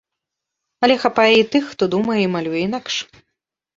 [0.87, 2.95] Але хапае і тых, хто думае і малюе інакш.